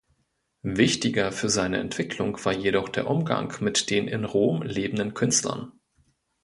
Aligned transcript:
Wichtiger 0.63 1.31
für 1.31 1.47
seine 1.47 1.77
Entwicklung 1.77 2.43
war 2.43 2.53
jedoch 2.53 2.89
der 2.89 3.07
Umgang 3.07 3.53
mit 3.59 3.91
den 3.91 4.07
in 4.07 4.25
Rom 4.25 4.63
lebenden 4.63 5.13
Künstlern. 5.13 5.73